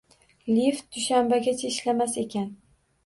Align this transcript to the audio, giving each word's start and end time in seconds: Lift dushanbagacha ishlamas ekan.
Lift 0.53 0.87
dushanbagacha 0.95 1.69
ishlamas 1.73 2.17
ekan. 2.27 2.49